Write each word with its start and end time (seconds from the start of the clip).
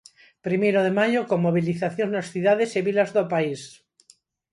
Primeiro 0.47 0.79
de 0.87 0.93
maio, 0.99 1.21
con 1.29 1.39
mobilizacións 1.47 2.13
nas 2.15 2.29
cidades 2.33 2.69
e 2.79 2.81
vilas 2.87 3.13
do 3.15 3.23
país. 3.33 3.61